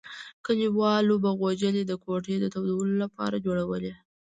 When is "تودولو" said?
2.53-2.95